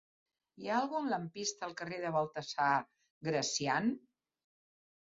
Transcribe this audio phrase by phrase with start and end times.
[0.61, 2.73] Hi ha algun lampista al carrer de Baltasar
[3.31, 3.97] Gracián?